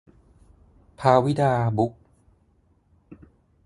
[0.99, 1.91] ภาวิดา บุ๊ค